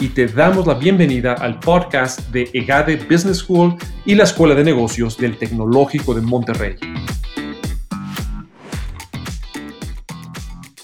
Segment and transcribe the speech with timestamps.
[0.00, 4.62] y te damos la bienvenida al podcast de EGADE Business School y la Escuela de
[4.62, 6.76] Negocios del Tecnológico de Monterrey.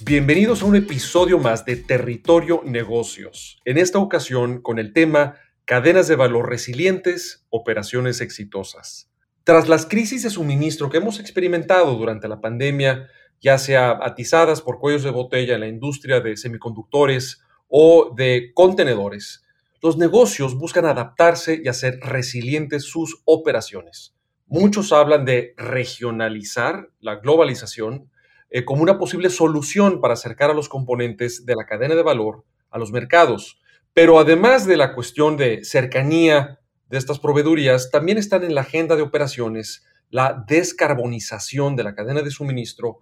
[0.01, 6.09] Bienvenidos a un episodio más de Territorio Negocios, en esta ocasión con el tema Cadenas
[6.09, 9.11] de valor resilientes, operaciones exitosas.
[9.45, 13.09] Tras las crisis de suministro que hemos experimentado durante la pandemia,
[13.41, 17.44] ya sea atizadas por cuellos de botella en la industria de semiconductores,
[17.77, 19.45] o de contenedores,
[19.83, 24.15] los negocios buscan adaptarse y hacer resilientes sus operaciones.
[24.47, 28.13] Muchos hablan de regionalizar la globalización
[28.51, 32.45] eh, como una posible solución para acercar a los componentes de la cadena de valor
[32.71, 33.61] a los mercados.
[33.93, 38.95] Pero además de la cuestión de cercanía de estas proveedurías, también están en la agenda
[38.95, 43.01] de operaciones la descarbonización de la cadena de suministro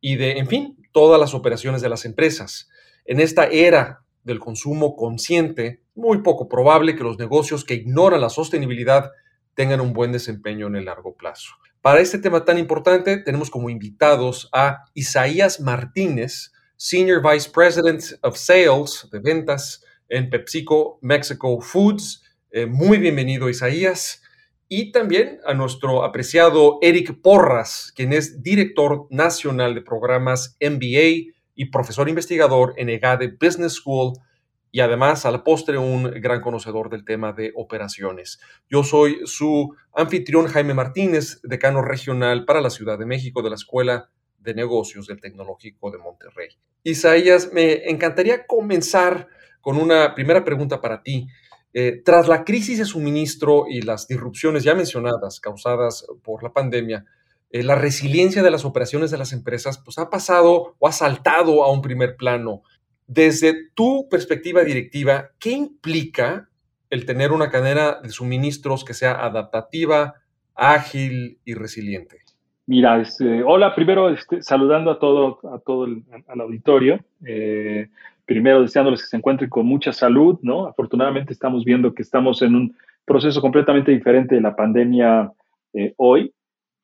[0.00, 2.70] y de, en fin, todas las operaciones de las empresas.
[3.04, 8.30] En esta era del consumo consciente, muy poco probable que los negocios que ignoran la
[8.30, 9.12] sostenibilidad
[9.54, 11.52] tengan un buen desempeño en el largo plazo.
[11.80, 18.36] Para este tema tan importante tenemos como invitados a Isaías Martínez, Senior Vice President of
[18.36, 22.22] Sales de ventas en PepsiCo Mexico Foods.
[22.50, 24.22] Eh, muy bienvenido Isaías.
[24.66, 31.66] Y también a nuestro apreciado Eric Porras, quien es director nacional de programas MBA y
[31.66, 34.14] profesor investigador en EGADE Business School
[34.70, 38.40] y además al postre un gran conocedor del tema de operaciones.
[38.68, 43.54] Yo soy su anfitrión Jaime Martínez, decano regional para la Ciudad de México de la
[43.54, 46.48] Escuela de Negocios del Tecnológico de Monterrey.
[46.82, 49.28] Isaías, me encantaría comenzar
[49.60, 51.28] con una primera pregunta para ti.
[51.72, 57.04] Eh, tras la crisis de suministro y las disrupciones ya mencionadas causadas por la pandemia,
[57.54, 61.62] eh, la resiliencia de las operaciones de las empresas pues, ha pasado o ha saltado
[61.62, 62.62] a un primer plano.
[63.06, 66.48] Desde tu perspectiva directiva, ¿qué implica
[66.90, 70.14] el tener una cadena de suministros que sea adaptativa,
[70.56, 72.22] ágil y resiliente?
[72.66, 76.02] Mira, este, hola, primero este, saludando a todo, a todo el
[76.40, 76.98] auditorio.
[77.24, 77.88] Eh,
[78.26, 80.66] primero deseándoles que se encuentren con mucha salud, ¿no?
[80.66, 85.30] Afortunadamente estamos viendo que estamos en un proceso completamente diferente de la pandemia
[85.72, 86.32] eh, hoy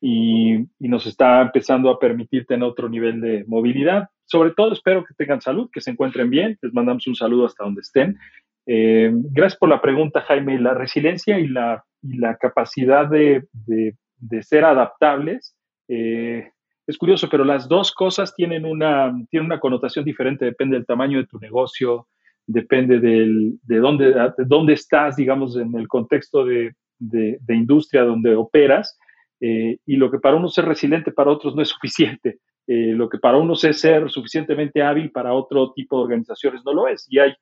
[0.00, 4.08] y, nos está empezando a permitir tener otro nivel de movilidad.
[4.24, 6.58] Sobre todo espero que tengan salud, que se encuentren bien.
[6.62, 8.18] Les mandamos un saludo hasta donde estén.
[8.66, 10.58] Eh, gracias por la pregunta, Jaime.
[10.58, 15.56] La resiliencia y la, y la capacidad de, de, ser adaptables
[15.88, 16.50] eh,
[16.86, 20.44] es curioso, pero las dos cosas tienen una, tienen una connotación diferente.
[20.44, 22.08] Depende del tamaño de tu negocio,
[22.46, 28.02] depende del, de, dónde, de dónde estás, digamos, en el contexto de, de, de industria
[28.02, 28.98] donde operas.
[29.40, 32.38] Eh, y lo que para unos es resiliente, para otros no es suficiente.
[32.66, 36.74] Eh, lo que para unos es ser suficientemente hábil, para otro tipo de organizaciones no
[36.74, 37.06] lo es.
[37.08, 37.34] Y hay,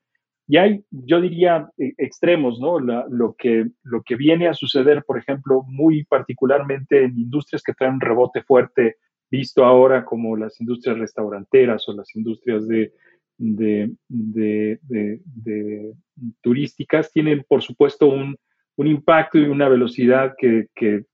[0.47, 2.79] y hay yo diría, eh, extremos, ¿no?
[2.79, 7.95] lo, que, lo que viene a suceder, por ejemplo, muy particularmente en industrias que traen
[7.95, 8.97] un rebote fuerte,
[9.31, 12.95] visto ahora como las industrias restauranteras o las industrias de,
[13.37, 15.95] de, de
[16.41, 18.39] turísticas, tienen, por supuesto, un,
[18.79, 20.69] un impacto y una velocidad que,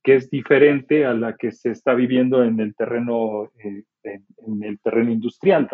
[0.04, 5.10] es diferente a la que se está viviendo en el terreno, eh, en, el terreno
[5.10, 5.68] industrial.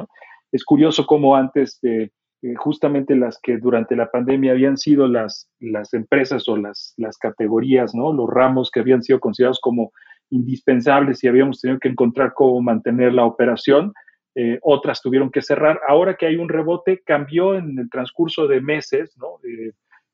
[0.53, 2.11] Es curioso cómo antes eh,
[2.57, 7.93] justamente las que durante la pandemia habían sido las, las empresas o las, las categorías,
[7.93, 8.13] ¿no?
[8.13, 9.91] los ramos que habían sido considerados como
[10.31, 13.93] indispensables y habíamos tenido que encontrar cómo mantener la operación,
[14.37, 15.81] eh, otras tuvieron que cerrar.
[15.89, 19.41] Ahora que hay un rebote, cambió en el transcurso de meses, ¿no?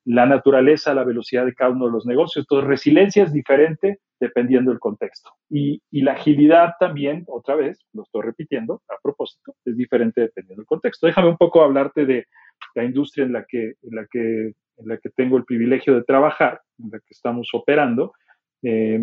[0.06, 2.44] La naturaleza, la velocidad de cada uno de los negocios.
[2.44, 5.31] Entonces, resiliencia es diferente dependiendo del contexto.
[5.50, 10.67] Y, la agilidad también, otra vez, lo estoy repitiendo a propósito, es diferente dependiendo del
[10.67, 11.08] contexto.
[11.08, 12.26] Déjame un poco hablarte de
[12.76, 16.05] la industria en la que, en la que, en la que tengo el privilegio de
[16.05, 18.12] trabajar, en la que estamos operando.
[18.62, 19.00] Eh,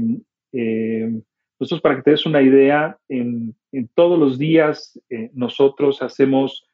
[0.53, 1.21] eh,
[1.59, 3.55] nosotros, para que te des una idea, en,
[3.93, 6.69] todos los días eh, nosotros hacemos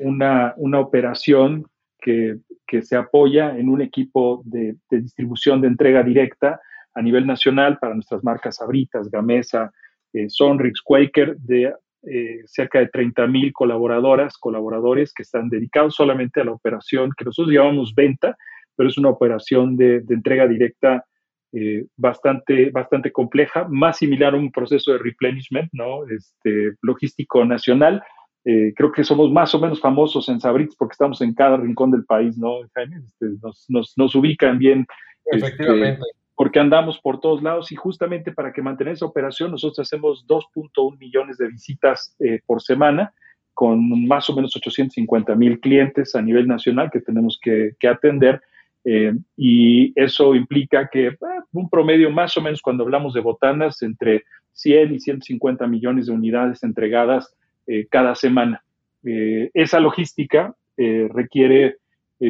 [0.00, 1.66] una, una operación
[2.02, 2.38] que,
[2.82, 6.60] se apoya en un equipo de, distribución de entrega directa
[6.94, 9.70] a nivel nacional para nuestras marcas Abritas, Gamesa,
[10.12, 11.72] eh, Sonrix, Quaker, de
[12.04, 17.24] eh, cerca de 30 mil colaboradoras, colaboradores que están dedicados solamente a la operación que
[17.24, 18.36] nosotros llamamos venta,
[18.74, 21.04] pero es una operación de, entrega directa
[21.52, 26.06] eh, bastante, bastante compleja, más similar a un proceso de replenishment, ¿no?
[26.08, 28.02] Este, logístico nacional.
[28.44, 31.90] Eh, creo que somos más o menos famosos en Sabrits porque estamos en cada rincón
[31.90, 33.02] del país, ¿no, Jaime?
[33.06, 33.26] Este,
[33.68, 34.86] nos, nos, ubican bien.
[35.26, 36.02] Este, Efectivamente.
[36.34, 40.98] porque andamos por todos lados y justamente para que mantener esa operación nosotros hacemos 2.1
[40.98, 43.14] millones de visitas eh, por semana
[43.54, 48.40] con más o menos 850 mil clientes a nivel nacional que tenemos que, que atender
[48.84, 51.16] eh, y eso implica que eh,
[51.52, 56.12] un promedio más o menos cuando hablamos de botanas entre 100 y 150 millones de
[56.12, 57.34] unidades entregadas
[57.66, 58.62] eh, cada semana.
[59.04, 61.78] esa logística requiere,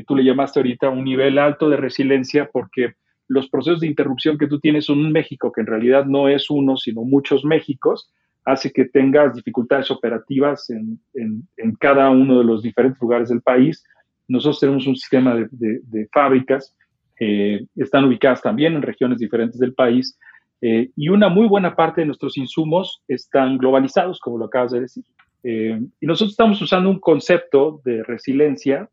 [0.06, 2.94] tú le llamaste ahorita, un nivel alto de resiliencia porque
[3.28, 6.50] los procesos de interrupción que tú tienes en un México, que en realidad no es
[6.50, 8.10] uno, sino muchos Méxicos,
[8.44, 13.42] hace que tengas dificultades operativas en, en, en cada uno de los diferentes lugares del
[13.42, 13.84] país
[14.32, 16.74] nosotros tenemos un sistema de, fábricas,
[17.20, 20.18] eh, están ubicadas también en regiones diferentes del país
[20.60, 24.80] eh, y una muy buena parte de nuestros insumos están globalizados, como lo acabas de
[24.80, 25.04] decir.
[25.44, 28.88] Eh, y nosotros estamos usando un concepto de resiliencia,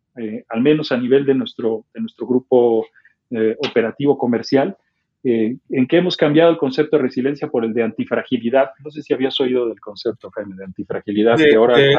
[0.49, 2.85] al menos a nivel de nuestro, de nuestro grupo
[3.61, 4.75] operativo comercial,
[5.21, 8.69] eh, en que hemos cambiado el concepto de resiliencia por el de antifragilidad.
[8.81, 11.35] No sé si habías oído del concepto, Jaime, de antifragilidad.
[11.35, 11.93] De, ahora de,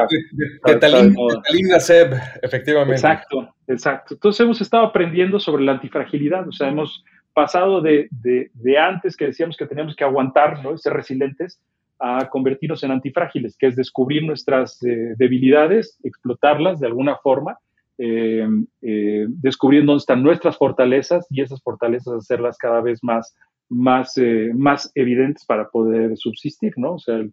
[1.79, 2.95] Seb, efectivamente.
[2.95, 4.15] Exacto, exacto.
[4.15, 9.27] Entonces hemos estado aprendiendo sobre la antifragilidad, o sea, hemos pasado de, de antes que
[9.27, 10.75] decíamos que teníamos que aguantar, ¿no?
[10.79, 11.61] ser resilientes,
[12.01, 17.57] a convertirnos en antifrágiles, que es descubrir nuestras eh, debilidades, explotarlas de alguna forma
[18.03, 18.47] eh,
[18.81, 23.35] eh, descubriendo dónde están nuestras fortalezas y esas fortalezas hacerlas cada vez más,
[23.69, 26.93] más, eh, más evidentes para poder subsistir, ¿no?
[26.93, 27.23] O sea,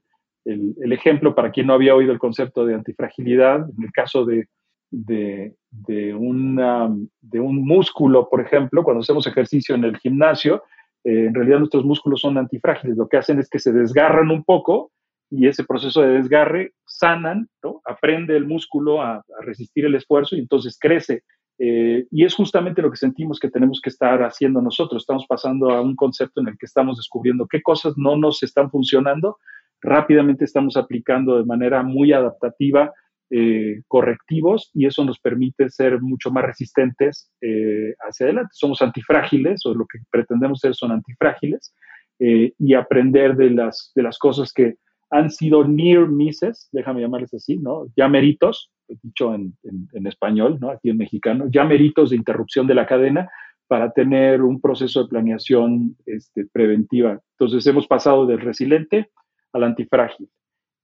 [0.44, 4.47] el, ejemplo para quien no había oído el concepto de antifragilidad, en el caso de,
[4.91, 10.64] de, de, de un músculo, por ejemplo, cuando hacemos ejercicio en el gimnasio,
[11.09, 14.93] en realidad nuestros músculos son antifrágiles, lo que hacen es que se desgarran un poco
[15.31, 17.81] y ese proceso de desgarre sanan, ¿no?
[17.85, 21.23] aprende el músculo a, resistir el esfuerzo y entonces crece.
[21.61, 25.03] Eh, y es justamente lo que sentimos que tenemos que estar haciendo nosotros.
[25.03, 28.71] Estamos pasando a un concepto en el que estamos descubriendo qué cosas no nos están
[28.71, 29.39] funcionando.
[29.81, 32.93] Rápidamente estamos aplicando de manera muy adaptativa
[33.31, 38.51] eh, correctivos y eso nos permite ser mucho más resistentes eh, hacia adelante.
[38.53, 41.75] Somos antifrágiles o lo que pretendemos ser son antifrágiles
[42.21, 44.75] y aprender de las, de las cosas que
[45.11, 47.87] han sido near misses, déjame llamarles así, ¿no?
[47.97, 49.57] Ya meritos, dicho en,
[49.93, 50.71] en, español, ¿no?
[50.71, 53.31] Aquí en mexicano, ya meritos de interrupción de la cadena
[53.69, 57.21] para tener un proceso de planeación este, preventiva.
[57.39, 59.11] Entonces hemos pasado del resiliente
[59.53, 60.29] al antifrágil.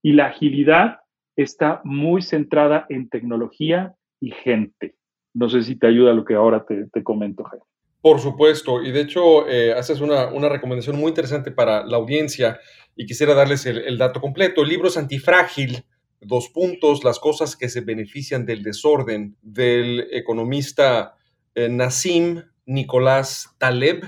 [0.03, 0.99] Y la agilidad
[1.35, 4.95] está muy centrada en tecnología y gente.
[5.33, 7.65] No sé si te ayuda lo que ahora te, comento, Jaime.
[8.01, 12.59] Por supuesto, y de hecho eh, haces una, una, recomendación muy interesante para la audiencia
[12.95, 14.61] y quisiera darles el, dato completo.
[14.61, 15.83] El libro es antifrágil,
[16.21, 21.15] dos puntos, las cosas que se benefician del desorden, del economista
[21.55, 24.03] eh, Nassim Nicolás Taleb,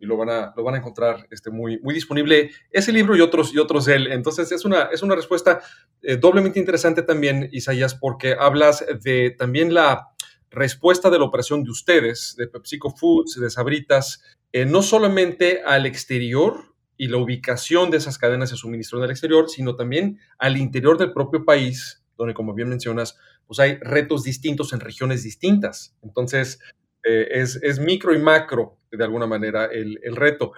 [0.00, 3.20] y lo van a, lo van a encontrar este, muy, muy disponible, ese libro y
[3.20, 4.12] otros, y otros de él.
[4.12, 5.60] Entonces es una, es una respuesta
[6.02, 10.08] eh, doblemente interesante también, Isaías, porque hablas de también la
[10.50, 15.86] respuesta de la operación de ustedes, de PepsiCo Foods, de Sabritas, eh, no solamente al
[15.86, 20.56] exterior y la ubicación de esas cadenas de suministro en el exterior, sino también al
[20.56, 23.16] interior del propio país, donde, como bien mencionas,
[23.46, 25.96] pues hay retos distintos en regiones distintas.
[26.02, 26.58] Entonces,
[27.02, 30.52] eh, es, micro y macro, de alguna manera, el, reto.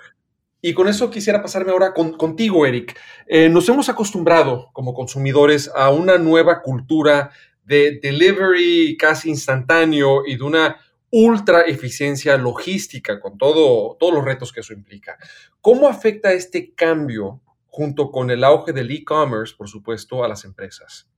[0.61, 2.99] Y con eso quisiera pasarme ahora contigo, Eric.
[3.27, 7.31] Eh, nos hemos acostumbrado como consumidores a una nueva cultura
[7.65, 10.77] de delivery casi instantáneo y de una
[11.11, 15.19] ultra eficiencia logística con todo, todos los retos que eso implica.
[15.61, 21.09] ¿Cómo afecta este cambio junto con el auge del e-commerce, por supuesto, a las empresas?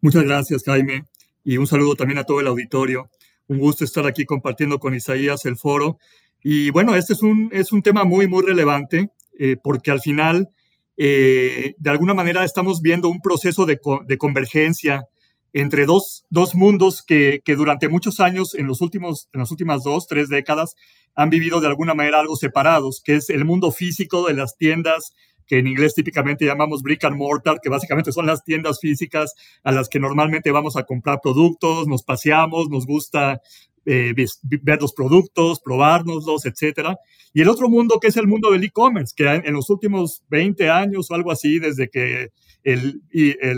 [0.00, 1.04] Muchas gracias, Jaime,
[1.44, 3.08] y un saludo también a todo el auditorio.
[3.48, 5.98] Un gusto estar aquí compartiendo con Isaías el foro.
[6.42, 10.50] Y bueno, este es un, es un tema muy, muy relevante eh, porque al final,
[10.96, 15.06] eh, de alguna manera, estamos viendo un proceso de, de convergencia
[15.52, 19.82] entre dos, dos mundos que, que, durante muchos años, en, los últimos, en las últimas
[19.84, 20.74] dos, tres décadas,
[21.14, 25.14] han vivido de alguna manera algo separados, que es el mundo físico de las tiendas,
[25.46, 29.72] que en inglés típicamente llamamos brick and mortar, que básicamente son las tiendas físicas a
[29.72, 33.40] las que normalmente vamos a comprar productos, nos paseamos, nos gusta
[33.86, 34.14] eh,
[34.62, 36.98] ver los productos, probárnoslos, etcétera.
[37.32, 40.68] Y el otro mundo que es el mundo del e-commerce, que en los últimos 20
[40.68, 42.30] años o algo así, desde que
[42.62, 43.00] el,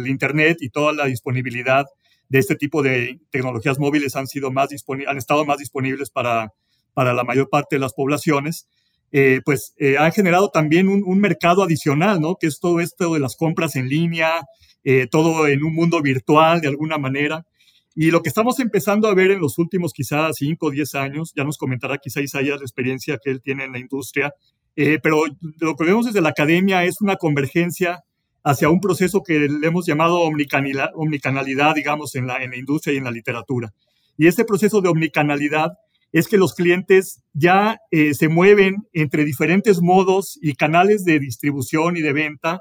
[0.07, 1.87] Internet y toda la disponibilidad
[2.29, 4.69] de este tipo de tecnologías móviles han, sido más
[5.07, 6.53] han estado más disponibles para,
[6.93, 8.69] para la mayor parte de las poblaciones,
[9.11, 12.37] eh, pues eh, ha generado también un, mercado adicional, ¿no?
[12.37, 14.43] Que es todo esto de las compras en línea,
[14.85, 17.47] eh, todo en un mundo virtual de alguna manera.
[18.01, 21.33] Y lo que estamos empezando a ver en los últimos quizás 5 o 10 años,
[21.35, 24.33] ya nos comentará quizá Isaías la experiencia que él tiene en la industria,
[25.03, 25.25] pero
[25.59, 28.05] lo que vemos desde la academia es una convergencia
[28.45, 32.95] hacia un proceso que le hemos llamado omnicanalidad, omnicanalidad digamos, en la, en la industria
[32.95, 33.75] y en la literatura.
[34.17, 35.73] Y este proceso de omnicanalidad
[36.13, 41.97] es que los clientes ya eh, se mueven entre diferentes modos y canales de distribución
[41.97, 42.61] y de venta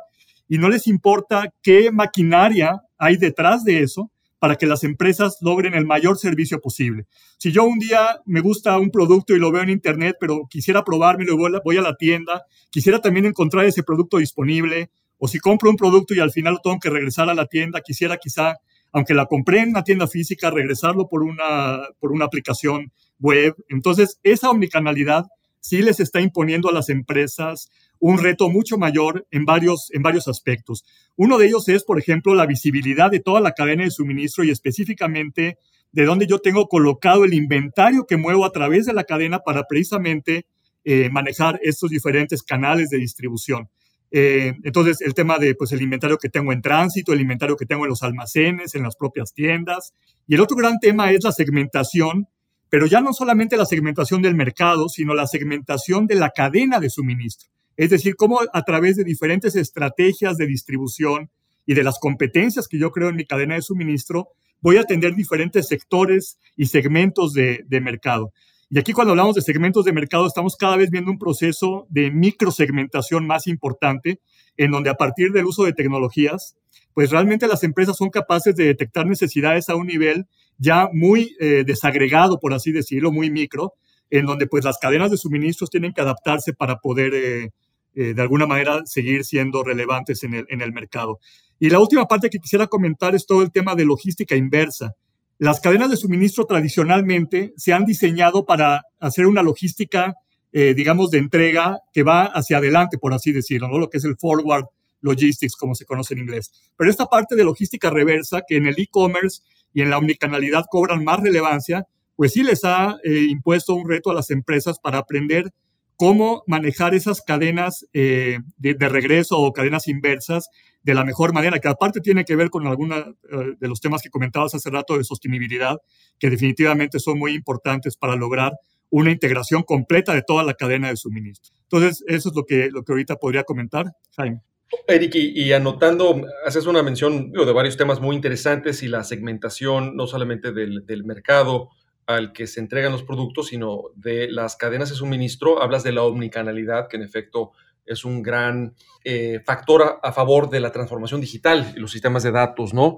[0.50, 5.74] y no les importa qué maquinaria hay detrás de eso para que las empresas logren
[5.74, 7.08] el mayor servicio posible.
[7.38, 10.84] Si yo un día me gusta un producto y lo veo en internet, pero quisiera
[10.84, 15.70] probármelo y voy a la tienda, quisiera también encontrar ese producto disponible, o si compro
[15.70, 18.58] un producto y al final lo tengo que regresar a la tienda, quisiera quizá,
[18.92, 23.56] aunque la compré en una tienda física, regresarlo por una, por una aplicación web.
[23.70, 25.26] Entonces, esa omnicanalidad
[25.60, 30.28] sí les está imponiendo a las empresas un reto mucho mayor en varios, en varios
[30.28, 30.84] aspectos.
[31.16, 34.52] Uno de ellos es, por ejemplo, la visibilidad de toda la cadena de suministro y
[34.52, 35.58] específicamente
[35.92, 39.64] de dónde yo tengo colocado el inventario que muevo a través de la cadena para
[39.64, 40.46] precisamente
[40.84, 43.70] eh, manejar estos diferentes canales de distribución.
[44.12, 47.66] Eh, entonces, el tema de pues, el inventario que tengo en tránsito, el inventario que
[47.66, 49.94] tengo en los almacenes, en las propias tiendas.
[50.28, 52.28] Y el otro gran tema es la segmentación
[52.70, 56.90] pero ya no solamente la segmentación del mercado, sino la segmentación de la cadena de
[56.90, 57.50] suministro.
[57.78, 61.30] Es decir, cómo a través de diferentes estrategias de distribución
[61.66, 64.30] y de las competencias que yo creo en mi cadena de suministro,
[64.62, 68.34] voy a atender diferentes sectores y segmentos de, mercado.
[68.70, 72.10] Y aquí cuando hablamos de segmentos de mercado, estamos cada vez viendo un proceso de
[72.10, 74.20] microsegmentación más importante,
[74.58, 76.58] en donde a partir del uso de tecnologías,
[76.94, 80.26] pues realmente las empresas son capaces de detectar necesidades a un nivel
[80.58, 83.74] ya muy eh, desagregado, por así decirlo, muy micro,
[84.10, 87.52] en donde pues las cadenas de suministros tienen que adaptarse para poder eh,
[87.98, 91.20] eh, de alguna manera seguir siendo relevantes en el, en el mercado.
[91.60, 94.94] Y la última parte que quisiera comentar es todo el tema de logística inversa.
[95.40, 100.16] Las cadenas de suministro tradicionalmente se han diseñado para hacer una logística,
[100.52, 103.78] digamos, de entrega que va hacia adelante, por así decirlo, ¿no?
[103.78, 104.66] lo que es el forward
[105.02, 106.52] logistics, como se conoce en inglés.
[106.76, 109.42] Pero esta parte de logística reversa, que en el e-commerce
[109.74, 111.86] y en la omnicanalidad cobran más relevancia,
[112.16, 115.52] pues sí les ha eh, impuesto un reto a las empresas para aprender
[115.98, 120.50] cómo manejar esas cadenas eh, de, regreso o cadenas inversas
[120.84, 124.02] de la mejor manera, que aparte tiene que ver con algunos eh, de los temas
[124.02, 125.78] que comentabas hace rato de sostenibilidad,
[126.20, 128.54] que definitivamente son muy importantes para lograr
[128.90, 131.54] una integración completa de toda la cadena de suministro.
[131.64, 134.42] Entonces, eso es lo que, lo que ahorita podría comentar, Jaime.
[134.88, 140.08] Eric, y, anotando, haces una mención de varios temas muy interesantes y la segmentación no
[140.08, 141.70] solamente del, mercado
[142.08, 145.62] al que se entregan los productos, sino de las cadenas de suministro.
[145.62, 147.52] Hablas de la omnicanalidad, que en efecto
[147.86, 148.74] es un gran
[149.04, 152.98] eh, factor a, favor de la transformación digital y los sistemas de datos, ¿no?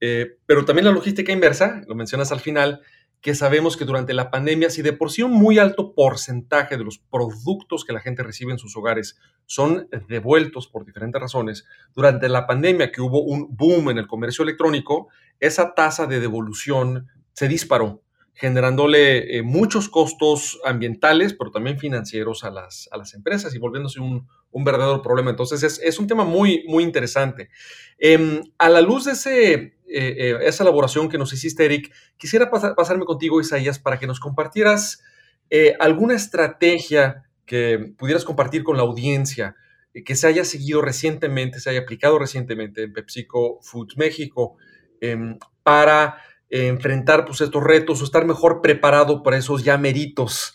[0.00, 2.82] Eh, pero también la logística inversa, lo mencionas al final,
[3.20, 6.84] que sabemos que durante la pandemia, si de por sí un muy alto porcentaje de
[6.84, 12.28] los productos que la gente recibe en sus hogares son devueltos por diferentes razones, durante
[12.28, 15.08] la pandemia que hubo un boom en el comercio electrónico,
[15.40, 18.02] esa tasa de devolución se disparó,
[18.38, 23.98] generándole eh, muchos costos ambientales, pero también financieros a las, a las empresas y volviéndose
[23.98, 25.30] un, un verdadero problema.
[25.30, 27.50] Entonces es, es, un tema muy, muy interesante.
[27.98, 32.48] Em, a la luz de ese, eh, eh, esa elaboración que nos hiciste, Eric, quisiera
[32.48, 35.02] pasarme contigo, Isaías, para que nos compartieras
[35.80, 39.56] alguna estrategia que pudieras compartir con la audiencia
[40.04, 44.58] que se haya seguido recientemente, se haya aplicado recientemente en PepsiCo Foods México
[45.00, 46.18] em, para
[46.50, 50.54] enfrentar pues, estos retos o estar mejor preparado para esos ya meritos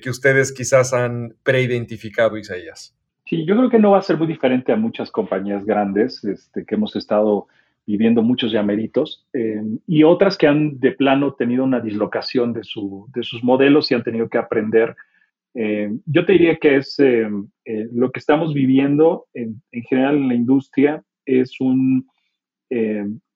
[0.00, 2.94] que ustedes quizás han preidentificado, Isaías.
[3.26, 6.64] Sí, yo creo que no va a ser muy diferente a muchas compañías grandes este,
[6.64, 7.46] que hemos estado
[7.86, 13.08] viviendo muchos llameritos eh, y otras que han de plano tenido una dislocación de, su,
[13.14, 14.94] de sus modelos y han tenido que aprender.
[15.54, 17.28] Eh, yo te diría que es eh,
[17.92, 22.06] lo que estamos viviendo en, en, general en la industria es un,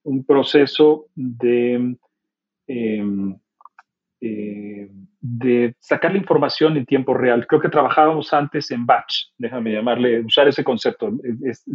[0.07, 1.97] un proceso de
[5.29, 7.47] de sacar la información en tiempo real.
[7.47, 11.13] Creo que trabajábamos antes en batch, déjame llamarle, usar ese concepto.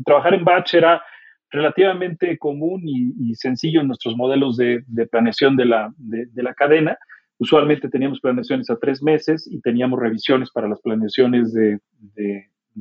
[0.06, 1.02] trabajar en batch era
[1.50, 6.98] relativamente común y, sencillo en nuestros modelos de, planeación de la, de, la, cadena.
[7.40, 11.80] Usualmente teníamos planeaciones a tres meses y teníamos revisiones para las planeaciones de,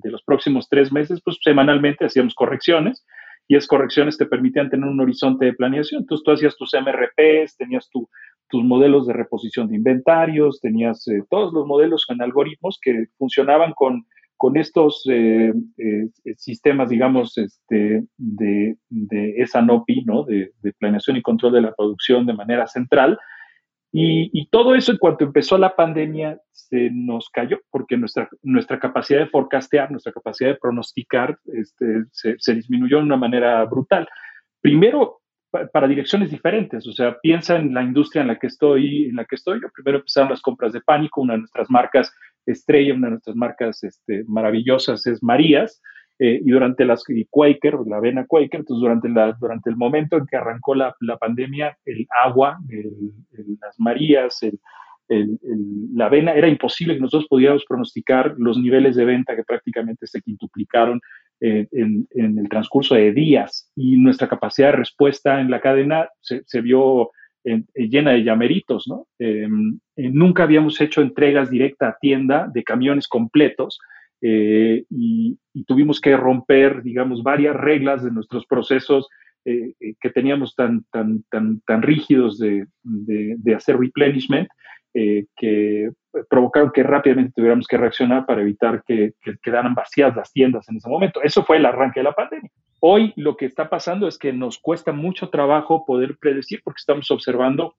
[0.05, 3.05] los próximos tres meses, pues semanalmente hacíamos correcciones
[3.51, 6.03] y esas correcciones te permitían tener un horizonte de planeación.
[6.03, 8.09] Entonces tú hacías tus MRPs, tenías tu
[8.51, 13.73] tus modelos de reposición de inventarios, tenías eh, todos los modelos en algoritmos que funcionaban
[13.73, 14.05] con,
[14.37, 15.53] con estos eh,
[16.37, 20.25] sistemas, digamos, este, de, de esa NOPI, ¿no?
[20.25, 23.19] De, planeación y control de la producción de manera central.
[23.93, 29.19] Y, todo eso en cuanto empezó la pandemia se nos cayó porque nuestra, nuestra capacidad
[29.19, 34.09] de forecastear, nuestra capacidad de pronosticar este, se, se disminuyó de una manera brutal.
[34.61, 35.21] Primero,
[35.51, 36.87] para direcciones diferentes.
[36.87, 39.61] O sea, piensa en la industria en la que estoy, en la que estoy.
[39.61, 42.13] Yo primero empezaron las compras de pánico, una de nuestras marcas
[42.47, 45.83] estrella, una de nuestras marcas este, maravillosas es Marías.
[46.23, 50.19] Eh, y durante las y Quaker, la avena Quaker, entonces durante, la, durante el momento
[50.19, 52.93] en que arrancó la, la pandemia, el agua, el,
[53.59, 54.61] las Marías, el,
[55.95, 60.21] la avena, era imposible que nosotros pudiéramos pronosticar los niveles de venta que prácticamente se
[60.21, 61.01] quintuplicaron
[61.41, 66.61] eh, en, el transcurso de días y nuestra capacidad de respuesta en la cadena se,
[66.61, 67.13] vio
[67.75, 69.07] llena de llameritos, ¿no?
[69.19, 73.79] Em, eh, nunca habíamos hecho entregas directas a tienda de camiones completos
[74.23, 79.09] eh, y, tuvimos que romper, digamos, varias reglas de nuestros procesos
[79.45, 84.49] que teníamos tan, tan, tan, tan rígidos de, de, hacer replenishment
[84.93, 85.91] eh, que
[86.29, 90.89] provocaron que rápidamente tuviéramos que reaccionar para evitar que, quedaran vacías las tiendas en ese
[90.89, 91.23] momento.
[91.23, 92.51] Eso fue el arranque de la pandemia.
[92.81, 97.09] Hoy lo que está pasando es que nos cuesta mucho trabajo poder predecir porque estamos
[97.13, 97.77] observando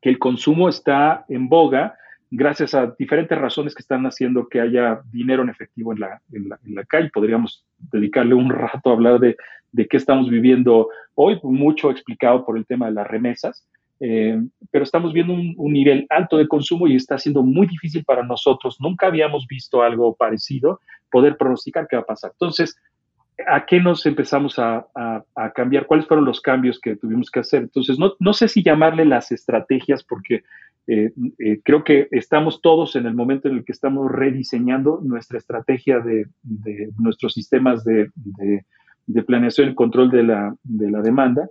[0.00, 1.94] que el consumo está en boga
[2.30, 6.74] gracias a diferentes razones que están haciendo que haya dinero en efectivo en la, en
[6.74, 7.10] la, calle.
[7.12, 9.36] Podríamos dedicarle un rato a hablar de,
[9.72, 13.66] de qué estamos viviendo hoy, mucho explicado por el tema de las remesas.
[14.02, 18.22] Eh, pero estamos viendo un, nivel alto de consumo y está siendo muy difícil para
[18.22, 18.76] nosotros.
[18.80, 22.30] Nunca habíamos visto algo parecido, poder pronosticar qué va a pasar.
[22.32, 22.80] Entonces,
[23.46, 24.86] ¿a qué nos empezamos a,
[25.54, 25.86] cambiar?
[25.86, 27.62] ¿Cuáles fueron los cambios que tuvimos que hacer?
[27.62, 30.44] Entonces, no, no sé si llamarle las estrategias, porque
[30.86, 35.38] eh, eh, creo que estamos todos en el momento en el que estamos rediseñando nuestra
[35.38, 36.26] estrategia de,
[36.98, 38.10] nuestros sistemas de,
[39.26, 41.48] planeación y control de la, la demanda.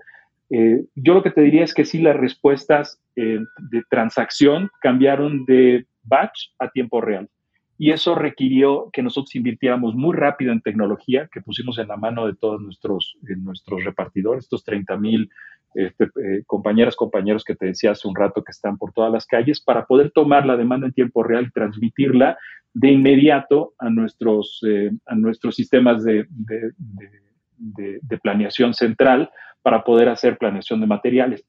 [0.49, 5.85] Eh, yo lo que te diría es que sí, las respuestas de transacción cambiaron de
[6.03, 7.29] batch a tiempo real.
[7.77, 12.27] Y eso requirió que nosotros invirtiéramos muy rápido en tecnología, que pusimos en la mano
[12.27, 15.29] de todos nuestros, nuestros repartidores, estos 30 mil
[15.73, 19.25] este, eh, compañeras, compañeros que te decía hace un rato que están por todas las
[19.25, 22.37] calles, para poder tomar la demanda en tiempo real y transmitirla
[22.73, 24.61] de inmediato a nuestros,
[25.07, 31.45] a nuestros sistemas de, de, de planeación central para poder hacer planeación de materiales.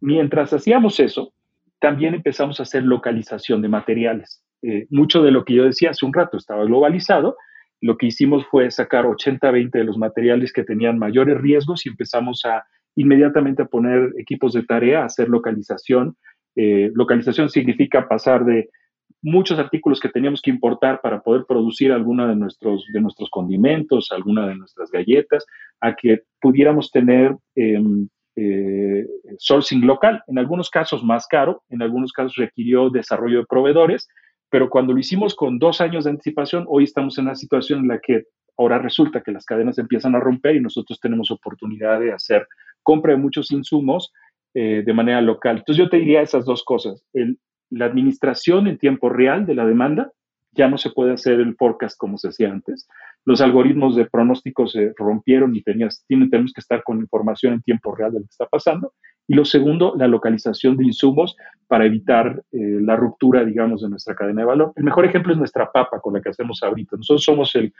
[0.00, 1.32] Mientras hacíamos eso,
[1.80, 4.42] también empezamos a hacer localización de materiales.
[4.62, 7.36] Eh, mucho de lo que yo decía hace un rato estaba globalizado.
[7.80, 12.44] Lo que hicimos fue sacar 80-20 de los materiales que tenían mayores riesgos y empezamos
[12.46, 12.64] a
[12.96, 16.16] inmediatamente a poner equipos de tarea hacer localización.
[16.56, 18.70] Eh, localización significa pasar de
[19.22, 24.12] muchos artículos que teníamos que importar para poder producir alguna de nuestros, de nuestros condimentos,
[24.12, 25.46] alguna de nuestras galletas,
[25.80, 29.06] a que pudiéramos tener em, eh,
[29.38, 30.22] sourcing local.
[30.26, 34.08] En algunos casos más caro, en algunos casos requirió desarrollo de proveedores,
[34.50, 37.88] pero cuando lo hicimos con dos años de anticipación, hoy estamos en una situación en
[37.88, 38.24] la que
[38.56, 42.46] ahora resulta que las cadenas empiezan a romper y nosotros tenemos oportunidad de hacer
[42.82, 44.12] compra de muchos insumos
[44.54, 45.58] eh, de manera local.
[45.58, 47.04] Entonces yo te diría esas dos cosas.
[47.12, 47.38] El,
[47.70, 50.12] la administración en tiempo real de la demanda,
[50.52, 52.86] ya no se puede hacer el forecast como se hacía antes.
[53.24, 57.94] Los algoritmos de pronóstico se rompieron y tenías, tenemos que estar con información en tiempo
[57.94, 58.92] real de lo que está pasando.
[59.26, 61.36] Y lo segundo, la localización de insumos
[61.66, 64.72] para evitar eh, la ruptura, digamos, de nuestra cadena de valor.
[64.76, 66.96] El mejor ejemplo es nuestra papa con la que hacemos ahorita.
[66.96, 67.72] Nosotros somos el,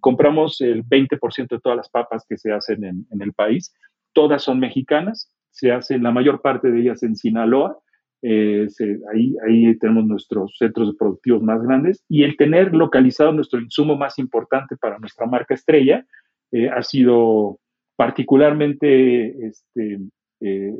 [0.00, 3.74] compramos el 20% de todas las papas que se hacen en, el país.
[4.12, 7.78] Todas son mexicanas, se hacen la mayor parte de ellas en Sinaloa
[8.22, 8.68] eh,
[9.14, 14.18] ahí, ahí tenemos nuestros centros productivos más grandes y el tener localizado nuestro insumo más
[14.18, 16.04] importante para nuestra marca estrella
[16.52, 17.58] eh, ha sido
[17.96, 20.00] particularmente este,
[20.40, 20.74] eh,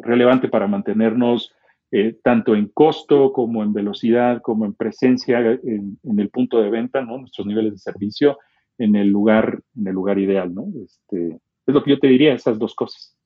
[0.00, 1.54] relevante para mantenernos
[2.22, 7.18] tanto en costo como en velocidad, como en presencia en, el punto de venta, ¿no?
[7.18, 8.38] nuestros niveles de servicio
[8.78, 10.54] en el lugar, en el lugar ideal.
[10.54, 10.66] ¿no?
[10.82, 13.16] Este, es lo que yo te diría, esas dos cosas.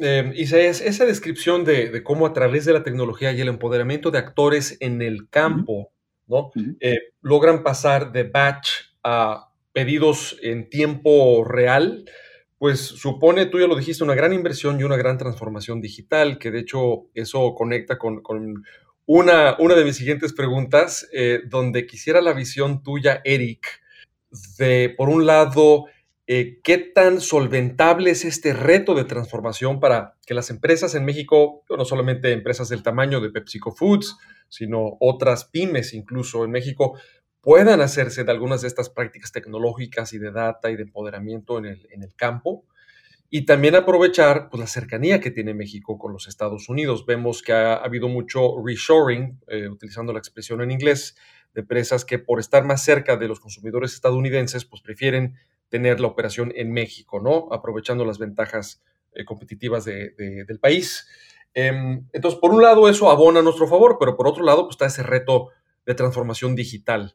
[0.00, 4.76] Eh, esa descripción de, cómo a través de la tecnología y el empoderamiento de actores
[4.80, 5.92] en el campo,
[6.26, 6.50] ¿no?
[6.80, 8.68] Eh, logran pasar de batch
[9.04, 12.04] a pedidos en tiempo real,
[12.60, 16.50] pues supone, tú ya lo dijiste, una gran inversión y una gran transformación digital, que
[16.50, 18.22] de hecho eso conecta con,
[19.06, 23.66] una, de mis siguientes preguntas, eh, donde quisiera la visión tuya, Eric,
[24.58, 25.86] de, por un lado,
[26.26, 31.64] eh, ¿qué tan solventable es este reto de transformación para que las empresas en México,
[31.70, 34.18] no solamente empresas del tamaño de PepsiCo Foods,
[34.50, 37.00] sino otras pymes incluso en México,
[37.40, 41.66] puedan hacerse de algunas de estas prácticas tecnológicas y de data y de empoderamiento en
[41.66, 42.64] el, en el campo?
[43.32, 47.06] Y también aprovechar pues, la cercanía que tiene México con los Estados Unidos.
[47.06, 51.16] Vemos que ha, habido mucho reshoring, eh, utilizando la expresión en inglés,
[51.54, 55.36] de empresas que por estar más cerca de los consumidores estadounidenses, pues prefieren
[55.68, 57.48] tener la operación en México, ¿no?
[57.52, 61.06] Aprovechando las ventajas eh, competitivas del país.
[61.54, 64.74] Em, entonces, por un lado, eso abona a nuestro favor, pero por otro lado, pues
[64.74, 65.50] está ese reto
[65.90, 67.14] de transformación digital.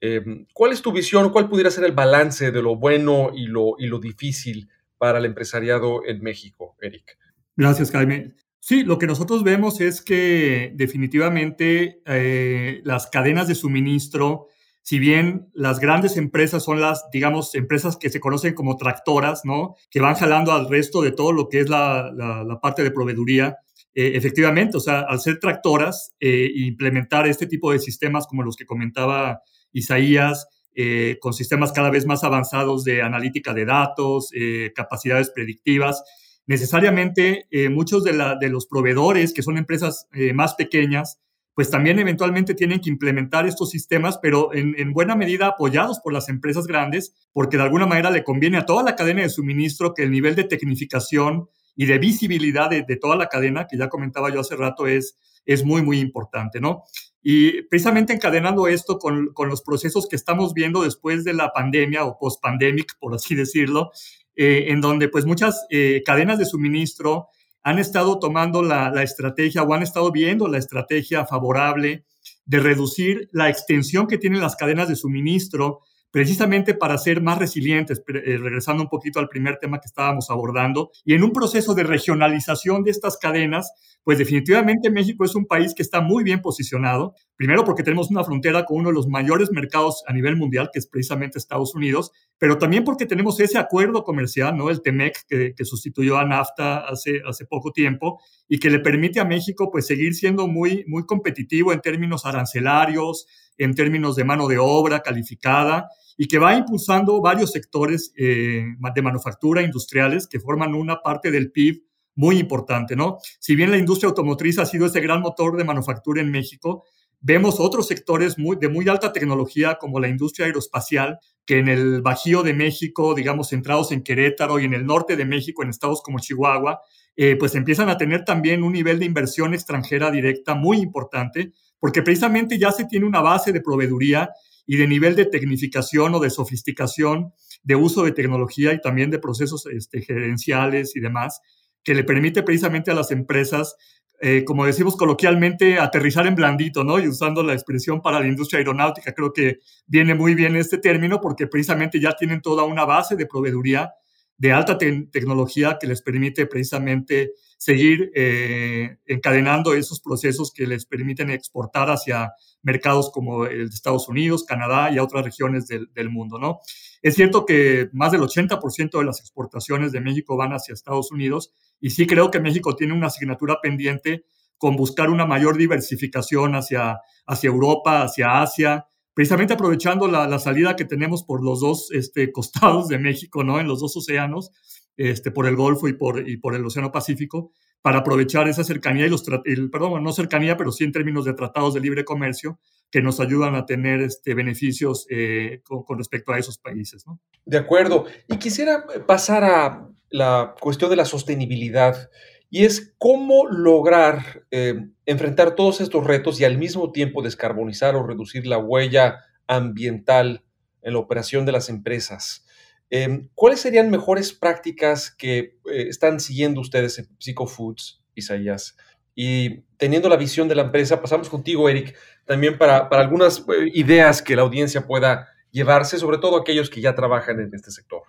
[0.00, 1.30] Em, ¿Cuál es tu visión?
[1.30, 5.24] ¿Cuál pudiera ser el balance de lo bueno y lo, y lo difícil para el
[5.24, 7.18] empresariado en México, Eric?
[7.56, 8.34] Gracias, Jaime.
[8.60, 14.48] Sí, lo que nosotros vemos es que definitivamente eh, las cadenas de suministro
[14.82, 19.76] si bien las grandes empresas son las, digamos, empresas que se conocen como tractoras, ¿no?
[19.90, 23.58] Que van jalando al resto de todo lo que es la, la, parte de proveeduría.
[23.94, 28.56] Eh, efectivamente, o sea, al ser tractoras, eh, implementar este tipo de sistemas como los
[28.56, 34.30] que comentaba Isaías, eh, con sistemas cada vez más avanzados de analítica de datos,
[34.74, 36.02] capacidades predictivas,
[36.46, 41.18] necesariamente muchos de, los proveedores, que son empresas más pequeñas,
[41.54, 46.30] pues también eventualmente tienen que implementar estos sistemas, pero en, buena medida apoyados por las
[46.30, 50.04] empresas grandes, porque de alguna manera le conviene a toda la cadena de suministro que
[50.04, 54.40] el nivel de tecnificación y de visibilidad de, toda la cadena, que ya comentaba yo
[54.40, 56.84] hace rato, es, es muy, muy importante, ¿no?
[57.22, 62.18] Y precisamente encadenando esto con, los procesos que estamos viendo después de la pandemia o
[62.18, 63.92] post-pandemic, por así decirlo,
[64.34, 67.28] eh, en donde pues muchas eh, cadenas de suministro
[67.62, 72.04] han estado tomando la, estrategia o han estado viendo la estrategia favorable
[72.44, 75.80] de reducir la extensión que tienen las cadenas de suministro
[76.12, 80.90] precisamente para ser más resilientes, eh, regresando un poquito al primer tema que estábamos abordando,
[81.04, 83.72] y en un proceso de regionalización de estas cadenas,
[84.04, 88.24] pues definitivamente México es un país que está muy bien posicionado, primero porque tenemos una
[88.24, 92.12] frontera con uno de los mayores mercados a nivel mundial, que es precisamente Estados Unidos,
[92.38, 94.68] pero también porque tenemos ese acuerdo comercial, ¿no?
[94.68, 99.24] El TEMEC, que, sustituyó a NAFTA hace, hace poco tiempo, y que le permite a
[99.24, 103.26] México pues seguir siendo muy, muy competitivo en términos arancelarios,
[103.58, 109.02] en términos de mano de obra calificada, y que va impulsando varios sectores eh, de
[109.02, 111.82] manufactura industriales que forman una parte del PIB
[112.14, 113.18] muy importante, ¿no?
[113.40, 116.84] Si bien la industria automotriz ha sido ese gran motor de manufactura en México,
[117.20, 122.02] vemos otros sectores muy, de muy alta tecnología como la industria aeroespacial, que en el
[122.02, 126.02] Bajío de México, digamos, centrados en Querétaro y en el norte de México, en estados
[126.02, 126.80] como Chihuahua,
[127.16, 132.02] eh, pues empiezan a tener también un nivel de inversión extranjera directa muy importante, porque
[132.02, 134.30] precisamente ya se tiene una base de proveeduría
[134.66, 139.18] y de nivel de tecnificación o de sofisticación de uso de tecnología y también de
[139.18, 141.40] procesos este, gerenciales y demás,
[141.84, 143.76] que le permite precisamente a las empresas,
[144.20, 146.98] eh, como decimos coloquialmente, aterrizar en blandito, ¿no?
[146.98, 151.20] Y usando la expresión para la industria aeronáutica, creo que viene muy bien este término
[151.20, 153.92] porque precisamente ya tienen toda una base de proveeduría
[154.38, 161.30] de alta tecnología que les permite precisamente seguir eh, encadenando esos procesos que les permiten
[161.30, 166.38] exportar hacia mercados como el de Estados Unidos, Canadá y otras regiones del, del mundo,
[166.38, 166.60] ¿no?
[167.02, 171.52] Es cierto que más del 80% de las exportaciones de México van hacia Estados Unidos
[171.80, 174.24] y sí creo que México tiene una asignatura pendiente
[174.56, 180.84] con buscar una mayor diversificación hacia, hacia Europa, hacia Asia, precisamente aprovechando la, salida que
[180.84, 183.60] tenemos por los dos este, costados de México, ¿no?
[183.60, 184.50] En los dos océanos,
[184.96, 189.06] este, por el Golfo y por, y por el Océano Pacífico, para aprovechar esa cercanía
[189.06, 189.24] y los,
[189.72, 193.56] perdón, no cercanía, pero sí en términos de tratados de libre comercio que nos ayudan
[193.56, 197.04] a tener este, beneficios eh, con, respecto a esos países.
[197.44, 198.04] De acuerdo.
[198.28, 202.10] Y quisiera pasar a la cuestión de la sostenibilidad
[202.54, 204.74] y es cómo lograr eh,
[205.06, 210.44] enfrentar todos estos retos y al mismo tiempo descarbonizar o reducir la huella ambiental
[210.82, 212.46] en la operación de las empresas.
[212.90, 218.76] Em, ¿Cuáles serían mejores prácticas que eh, están siguiendo ustedes en Psychofoods, Isaías?
[219.14, 223.70] Y teniendo la visión de la empresa, pasamos contigo, Eric, también para, para algunas eh,
[223.72, 228.02] ideas que la audiencia pueda llevarse, sobre todo aquellos que ya trabajan en este sector.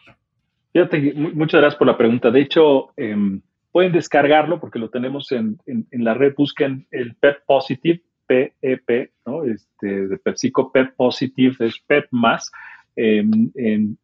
[0.73, 2.29] Fíjate, muchas gracias por la pregunta.
[2.29, 3.41] De hecho, em,
[3.73, 6.33] pueden descargarlo porque lo tenemos en, en, la red.
[6.37, 9.43] Busquen el PEP Positive, PEP, e ¿no?
[9.43, 12.49] Este, de PepsiCo PEP Positive es PEP más
[12.95, 13.51] en,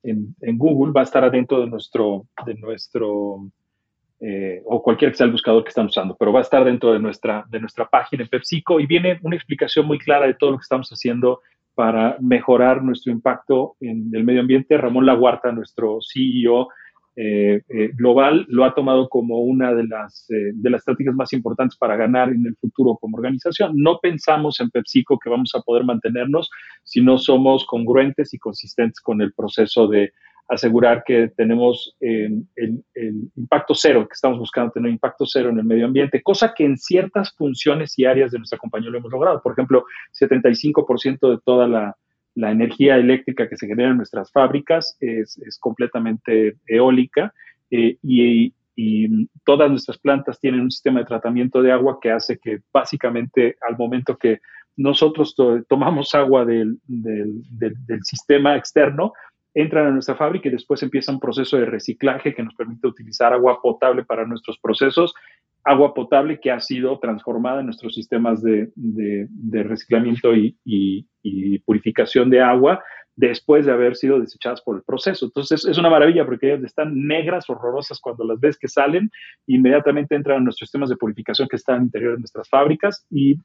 [0.04, 3.48] en, Google va a estar adentro de nuestro, de nuestro
[4.20, 6.92] eh, o cualquier que sea el buscador que estamos usando, pero va a estar dentro
[6.92, 10.52] de nuestra, de nuestra página en PepsiCo y viene una explicación muy clara de todo
[10.52, 11.42] lo que estamos haciendo
[11.76, 14.78] para mejorar nuestro impacto en el medio ambiente.
[14.78, 16.70] Ramón Laguarta, nuestro CEO
[17.16, 21.34] eh, eh, global, lo ha tomado como una de las, eh, de las estrategias más
[21.34, 23.74] importantes para ganar en el futuro como organización.
[23.76, 26.50] No pensamos en PepsiCo que vamos a poder mantenernos
[26.84, 30.14] si no somos congruentes y consistentes con el proceso de
[30.48, 32.46] asegurar que tenemos el,
[33.36, 36.78] impacto cero, que estamos buscando tener impacto cero en el medio ambiente, cosa que en
[36.78, 39.42] ciertas funciones y áreas de nuestra compañía lo hemos logrado.
[39.44, 39.86] Por ejemplo,
[40.20, 41.96] 75% de toda la,
[42.48, 47.34] energía eléctrica que se genera en nuestras fábricas es, completamente eólica
[47.72, 48.54] eh, y,
[49.44, 53.78] todas nuestras plantas tienen un sistema de tratamiento de agua que hace que básicamente al
[53.78, 54.40] momento que
[54.78, 55.36] nosotros
[55.68, 59.12] tomamos agua del, del sistema externo,
[59.54, 63.34] entran a nuestra fábrica y después empieza un proceso de reciclaje que nos permite utilizar
[63.34, 65.14] agua potable para nuestros procesos,
[65.64, 68.70] agua potable que ha sido transformada en nuestros sistemas de,
[69.64, 71.06] reciclamiento y,
[71.66, 72.84] purificación de agua
[73.16, 75.26] después de haber sido desechadas por el proceso.
[75.26, 79.12] Entonces es una maravilla porque ellas están negras, horrorosas cuando las ves que salen,
[79.46, 83.36] inmediatamente entran a nuestros sistemas de purificación que están al interior de nuestras fábricas y,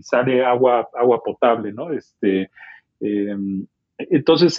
[0.00, 1.92] sale agua, agua potable, ¿no?
[1.92, 2.48] Este,
[3.00, 3.66] em,
[3.98, 4.56] entonces,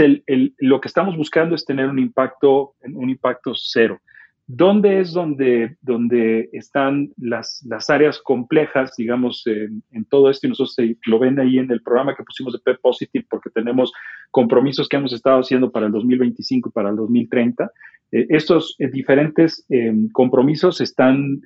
[0.60, 4.00] lo que estamos buscando es tener un impacto, un impacto cero.
[4.48, 10.46] ¿Dónde es donde, están las, las áreas complejas, digamos, en, todo esto?
[10.46, 10.76] Y nosotros
[11.08, 13.92] lo ven ahí en el programa que pusimos de P Positive, porque tenemos
[14.30, 17.72] compromisos que hemos estado haciendo para el 2025 y para el 2030.
[18.12, 21.42] Eh, estos eh, diferentes eh, compromisos están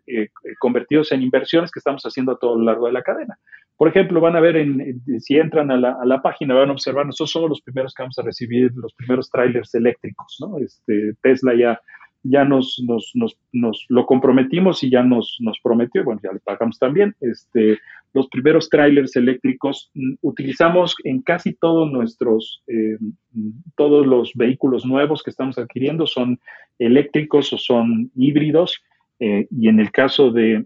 [0.59, 3.39] convertidos en inversiones que estamos haciendo a todo lo largo de la cadena.
[3.77, 6.73] Por ejemplo, van a ver, en, si entran a la, a la, página, van a
[6.73, 10.57] observar, nosotros somos los primeros que vamos a recibir los primeros trailers eléctricos, ¿no?
[10.57, 11.79] Este, Tesla ya,
[12.23, 16.39] ya nos, nos, nos, nos, lo comprometimos y ya nos, nos prometió, bueno, ya le
[16.39, 17.79] pagamos también, este,
[18.13, 19.91] los primeros trailers eléctricos.
[19.93, 22.97] Mm, utilizamos en casi todos nuestros, eh,
[23.75, 26.39] todos los vehículos nuevos que estamos adquiriendo son
[26.77, 28.81] eléctricos o son híbridos.
[29.19, 30.65] Eh, y en el caso de,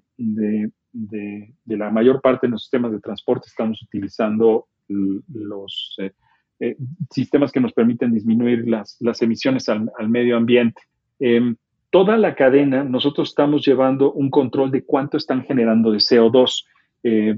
[0.94, 6.12] de, la mayor parte de los sistemas de transporte estamos utilizando los eh,
[6.60, 6.78] eh,
[7.10, 10.82] sistemas que nos permiten disminuir las, las emisiones al, medio ambiente.
[11.20, 11.56] Em,
[11.90, 16.66] toda la cadena, nosotros estamos llevando un control de cuánto están generando de CO2,
[17.04, 17.36] eh,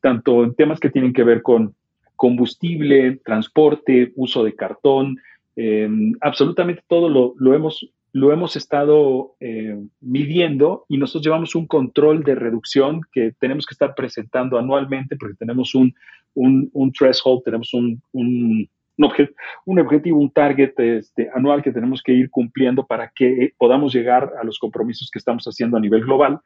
[0.00, 1.74] tanto en temas que tienen que ver con
[2.16, 5.16] combustible, transporte, uso de cartón,
[5.56, 11.66] em, absolutamente todo lo, lo, hemos lo hemos estado eh, midiendo y nosotros llevamos un
[11.66, 15.94] control de reducción que tenemos que estar presentando anualmente porque tenemos un,
[16.34, 22.30] un, threshold, tenemos un, un, un, objetivo, un target este, anual que tenemos que ir
[22.30, 26.40] cumpliendo para que podamos llegar a los compromisos que estamos haciendo a nivel global.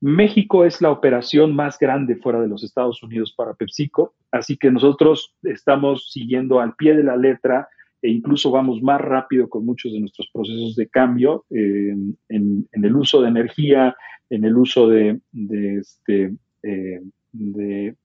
[0.00, 4.70] México es la operación más grande fuera de los Estados Unidos para PepsiCo, así que
[4.70, 7.68] nosotros estamos siguiendo al pie de la letra
[8.00, 13.22] e incluso vamos más rápido con muchos de nuestros procesos de cambio en, el uso
[13.22, 13.96] de energía,
[14.30, 16.32] en el uso de, este,
[16.62, 17.00] eh,
[17.32, 17.96] de,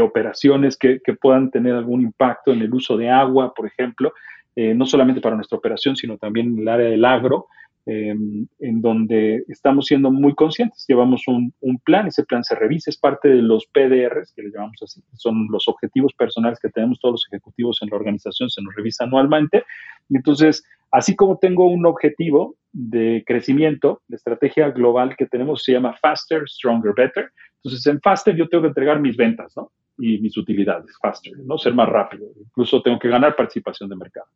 [0.00, 4.12] operaciones que, puedan tener algún impacto en el uso de agua, por ejemplo,
[4.56, 7.46] eh, no solamente para nuestra operación, sino también en el área del agro.
[7.84, 10.84] Em, en donde estamos siendo muy conscientes.
[10.86, 11.52] Llevamos un,
[11.84, 15.48] plan, ese plan se revisa, es parte de los PDRs, que le llamamos así, son
[15.50, 19.64] los objetivos personales que tenemos todos los ejecutivos en la organización, se nos revisa anualmente.
[20.08, 20.62] Y entonces,
[20.92, 26.48] así como tengo un objetivo de crecimiento, la estrategia global que tenemos se llama Faster,
[26.48, 27.32] Stronger, Better.
[27.62, 29.70] Entonces, en Faster yo tengo que entregar mis ventas, ¿no?
[29.98, 31.58] Y mis utilidades, Faster, ¿no?
[31.58, 32.26] Ser más rápido.
[32.40, 34.26] Incluso tengo que ganar participación de mercado.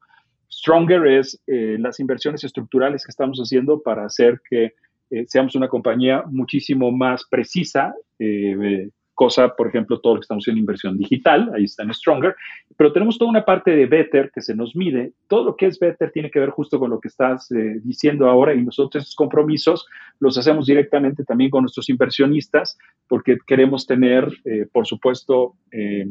[0.50, 4.74] Stronger es eh, las inversiones estructurales que estamos haciendo para hacer que
[5.10, 10.44] eh, seamos una compañía muchísimo más precisa, eh, cosa, por ejemplo, todo lo que estamos
[10.44, 12.36] haciendo en inversión digital, ahí está en Stronger,
[12.76, 15.14] pero tenemos toda una parte de Better que se nos mide.
[15.26, 18.28] Todo lo que es Better tiene que ver justo con lo que estás eh, diciendo
[18.28, 19.86] ahora y nosotros esos compromisos
[20.20, 26.06] los hacemos directamente también con nuestros inversionistas porque queremos tener, eh, por supuesto, eh,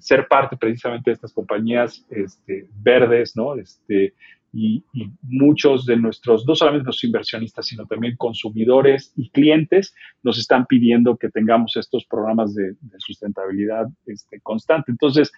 [0.00, 3.54] ser parte precisamente de estas compañías este, verdes, ¿no?
[3.54, 4.12] Este,
[4.52, 4.84] y,
[5.22, 11.16] muchos de nuestros, no solamente nuestros inversionistas, sino también consumidores y clientes nos están pidiendo
[11.16, 14.90] que tengamos estos programas de, sustentabilidad este, constante.
[14.90, 15.32] Entonces,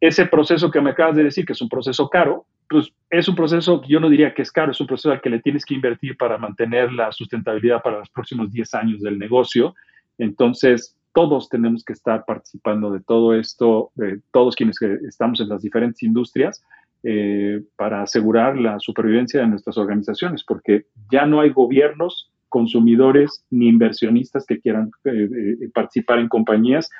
[0.00, 3.34] ese proceso que me acabas de decir, que es un proceso caro, pues es un
[3.34, 5.74] proceso yo no diría que es caro, es un proceso al que le tienes que
[5.74, 9.74] invertir para mantener la sustentabilidad para los próximos 10 años del negocio.
[10.18, 15.62] Entonces, todos tenemos que estar participando de todo esto, de todos quienes estamos en las
[15.62, 16.64] diferentes industrias,
[17.02, 23.68] eh, para asegurar la supervivencia de nuestras organizaciones, porque ya no hay gobiernos, consumidores ni
[23.68, 26.90] inversionistas que quieran eh, eh, participar en compañías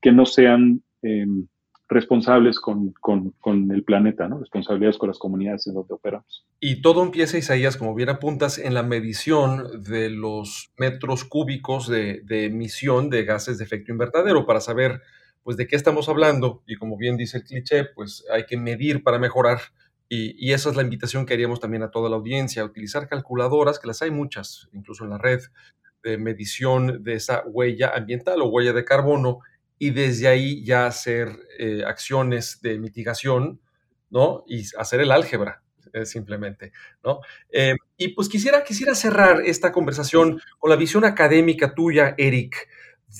[0.00, 1.46] que no sean em,
[1.90, 2.94] responsables con,
[3.72, 4.38] el planeta, ¿no?
[4.38, 6.46] responsabilidades con las comunidades en donde operamos.
[6.60, 12.22] Y todo empieza, Isaías, como bien apuntas, en la medición de los metros cúbicos de,
[12.28, 15.02] emisión de gases de efecto invernadero para saber
[15.42, 19.02] pues de qué estamos hablando y como bien dice el cliché, pues hay que medir
[19.02, 19.60] para mejorar
[20.12, 23.86] y, esa es la invitación que haríamos también a toda la audiencia, utilizar calculadoras, que
[23.86, 25.40] las hay muchas, incluso en la red,
[26.02, 29.38] de medición de esa huella ambiental o huella de carbono,
[29.78, 33.60] y desde ahí ya hacer eh, acciones de mitigación,
[34.10, 34.42] ¿no?
[34.48, 36.72] Y hacer el álgebra, eh, simplemente,
[37.04, 37.20] ¿no?
[37.52, 42.68] Eh, y pues quisiera, quisiera cerrar esta conversación con la visión académica tuya, Eric,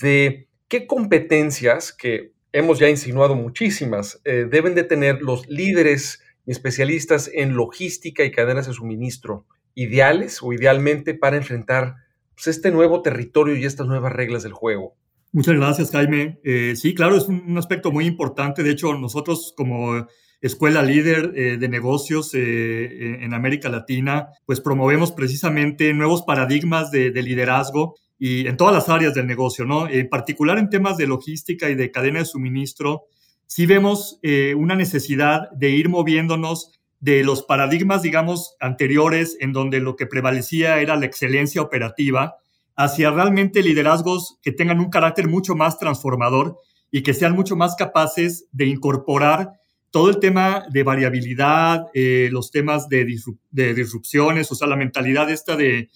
[0.02, 7.30] de qué competencias, que hemos ya insinuado muchísimas, deben de tener los líderes y especialistas
[7.34, 11.96] en logística y cadenas de suministro, ideales o idealmente para enfrentar
[12.34, 14.96] pues, este nuevo territorio y estas nuevas reglas del juego.
[15.32, 16.40] Muchas gracias, Jaime.
[16.42, 18.62] Eh, sí, claro, es un, aspecto muy importante.
[18.62, 20.06] De hecho, nosotros como
[20.40, 27.10] escuela líder eh, de negocios eh, en América Latina, pues promovemos precisamente nuevos paradigmas de,
[27.10, 29.88] liderazgo y en todas las áreas del negocio, ¿no?
[29.88, 33.06] En particular en temas de logística y de cadena de suministro,
[33.46, 34.20] sí vemos
[34.56, 40.80] una necesidad de ir moviéndonos de los paradigmas, digamos, anteriores, en donde lo que prevalecía
[40.80, 42.36] era la excelencia operativa,
[42.76, 46.58] hacia realmente liderazgos que tengan un carácter mucho más transformador
[46.90, 49.52] y que sean mucho más capaces de incorporar
[49.90, 53.04] todo el tema de variabilidad, eh, los temas de,
[53.50, 55.90] disrupciones, o sea, la mentalidad esta de,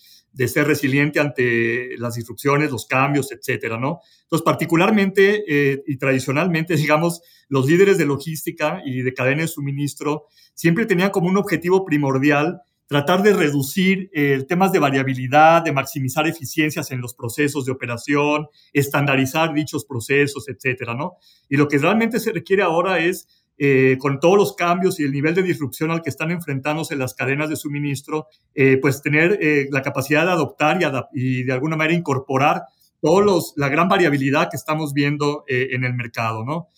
[0.49, 4.01] ser resiliente ante las disrupciones, los cambios, etcétera, ¿no?
[4.23, 10.27] Entonces, particularmente eh, y tradicionalmente, digamos, los líderes de logística y de cadena de suministro
[10.55, 16.27] siempre tenían como un objetivo primordial tratar de reducir eh, temas de variabilidad, de maximizar
[16.27, 21.17] eficiencias en los procesos de operación, estandarizar dichos procesos, etcétera, ¿no?
[21.49, 25.13] Y lo que realmente se requiere ahora es, eh, con todos los cambios y el
[25.13, 29.39] nivel de disrupción al que están enfrentándose las cadenas de suministro, eh, pues tener
[29.71, 30.79] la capacidad de adoptar
[31.13, 32.63] y, y, de alguna manera incorporar
[33.01, 36.69] todos la gran variabilidad que estamos viendo en el mercado, ¿no?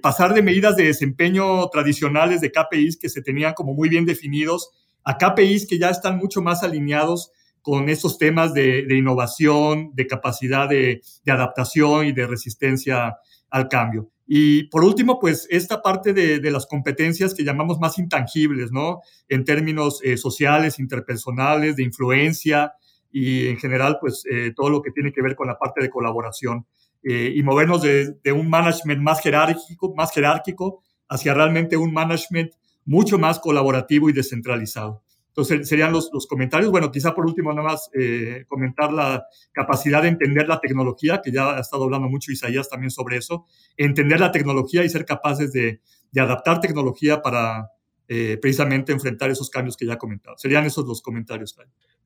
[0.00, 4.70] pasar de medidas de desempeño tradicionales de KPIs que se tenían como muy bien definidos
[5.04, 7.30] a KPIs que ya están mucho más alineados
[7.62, 13.16] con estos temas de, innovación, de capacidad de, adaptación y de resistencia
[13.50, 14.10] al cambio.
[14.34, 19.02] Y por último, pues esta parte de, las competencias que llamamos más intangibles, ¿no?
[19.28, 22.72] En términos eh, sociales, interpersonales, de influencia
[23.10, 25.90] y en general, pues eh, todo lo que tiene que ver con la parte de
[25.90, 26.64] colaboración.
[27.02, 32.52] Eh, y movernos de, de, un management más jerárquico, más jerárquico hacia realmente un management
[32.86, 35.02] mucho más colaborativo y descentralizado.
[35.34, 36.70] Entonces serían los, los comentarios.
[36.70, 41.32] Bueno, quizá por último nada más eh, comentar la capacidad de entender la tecnología, que
[41.32, 43.46] ya ha estado hablando mucho Isaías también sobre eso,
[43.78, 47.70] entender la tecnología y ser capaces de, de adaptar tecnología para
[48.08, 50.36] eh, precisamente enfrentar esos cambios que ya he comentado.
[50.36, 51.56] Serían esos los comentarios.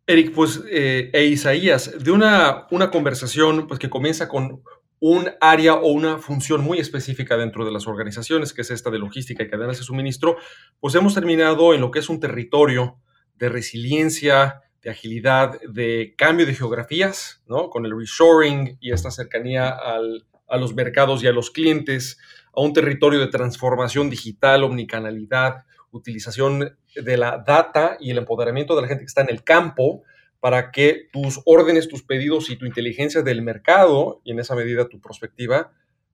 [0.06, 4.62] Eric, pues, eh, e Isaías, de una, una conversación pues, que comienza con
[5.00, 9.00] un área o una función muy específica dentro de las organizaciones, que es esta de
[9.00, 10.36] logística y cadenas de suministro,
[10.78, 13.00] pues hemos terminado en lo que es un territorio
[13.38, 17.70] de resiliencia, de agilidad, de cambio de geografías, ¿no?
[17.70, 22.18] Con el reshoring y esta cercanía a los mercados y a los clientes,
[22.54, 28.82] a un territorio de transformación digital, omnicanalidad, utilización de la data y el empoderamiento de
[28.82, 30.02] la gente que está en el campo,
[30.40, 34.88] para que tus órdenes, tus pedidos y tu inteligencia del mercado, y en esa medida
[34.88, 35.72] tu perspectiva,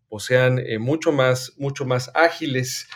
[0.09, 2.89] pues sean eh, mucho, más, mucho más ágiles.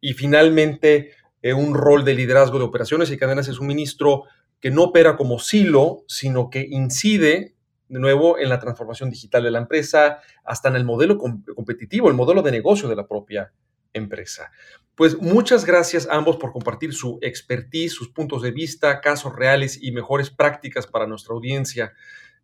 [0.00, 1.12] Y finalmente,
[1.44, 4.22] eh, un rol de liderazgo de operaciones y cadenas de suministro
[4.60, 7.54] que no opera como silo, sino que incide
[7.86, 12.14] de nuevo en la transformación digital de la empresa, hasta en el modelo competitivo, el
[12.14, 13.52] modelo de negocio de la propia
[13.92, 14.52] empresa.
[14.94, 19.78] Pues muchas gracias a ambos por compartir su expertise, sus puntos de vista, casos reales
[19.82, 21.92] y mejores prácticas para nuestra audiencia.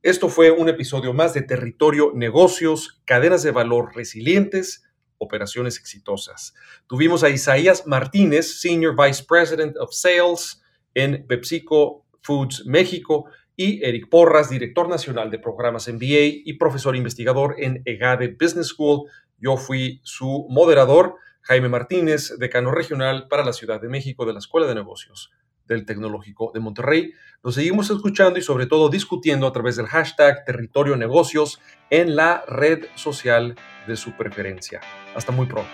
[0.03, 4.85] Esto fue un episodio más de Territorio Negocios, cadenas de valor resilientes,
[5.21, 6.55] operaciones exitosas.
[6.89, 10.61] Tuvimos a Isaías Martínez, Senior Vice President of Sales
[10.95, 17.57] en PepsiCo Foods México, y Eric Porras, director nacional de programas MBA y profesor investigador
[17.59, 19.11] en EGADE Business School.
[19.39, 21.17] Yo fui su moderador.
[21.43, 25.31] Jaime Martínez, decano regional para la Ciudad de México de la Escuela de Negocios
[25.71, 27.15] del Tecnológico de Monterrey.
[27.43, 32.45] Nos seguimos escuchando y sobre todo discutiendo a través del hashtag Territorio Negocios en la
[32.47, 33.55] red social
[33.87, 34.81] de su preferencia.
[35.15, 35.71] Hasta muy pronto.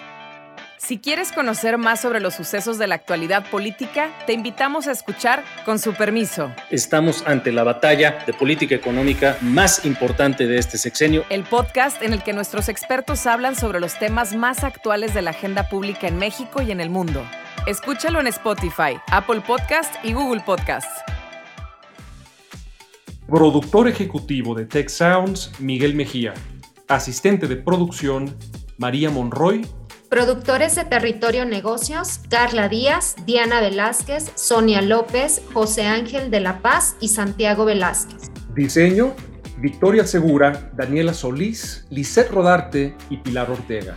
[0.78, 5.42] Si quieres conocer más sobre los sucesos de la actualidad política, te invitamos a escuchar
[5.64, 6.52] Con su permiso.
[6.70, 11.24] Estamos ante la batalla de política económica más importante de este sexenio.
[11.30, 15.30] El podcast en el que nuestros expertos hablan sobre los temas más actuales de la
[15.30, 17.24] agenda pública en México y en el mundo.
[17.66, 20.86] Escúchalo en Spotify, Apple Podcast y Google Podcast.
[23.26, 26.32] Productor ejecutivo de Tech Sounds, Miguel Mejía.
[26.86, 28.36] Asistente de producción,
[28.78, 29.66] María Monroy
[30.08, 36.94] Productores de Territorio Negocios, Carla Díaz, Diana Velázquez, Sonia López, José Ángel de la Paz
[37.00, 38.30] y Santiago Velázquez.
[38.54, 39.12] Diseño,
[39.58, 43.96] Victoria Segura, Daniela Solís, Lisette Rodarte y Pilar Ortega.